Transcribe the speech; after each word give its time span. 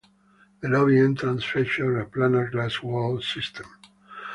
The 0.61 0.67
lobby 0.67 0.97
entrance 0.97 1.43
features 1.43 2.01
a 2.01 2.07
planar 2.09 2.49
glass 2.51 2.81
wall 2.81 3.21
system. 3.21 3.67